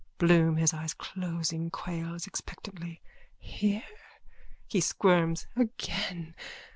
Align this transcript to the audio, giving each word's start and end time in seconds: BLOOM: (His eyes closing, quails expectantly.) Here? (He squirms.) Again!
BLOOM: 0.17 0.55
(His 0.57 0.73
eyes 0.73 0.95
closing, 0.95 1.69
quails 1.69 2.25
expectantly.) 2.25 3.03
Here? 3.37 3.83
(He 4.65 4.81
squirms.) 4.81 5.45
Again! 5.55 6.33